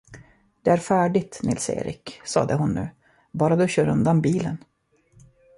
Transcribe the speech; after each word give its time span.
Det 0.63 0.69
är 0.69 0.77
färdigt, 0.77 1.39
Nils 1.43 1.69
Erik, 1.69 2.21
sade 2.23 2.53
hon 2.53 2.73
nu, 2.73 2.89
bara 3.31 3.55
du 3.55 3.67
kör 3.67 3.87
undan 3.87 4.21
bilen. 4.21 4.57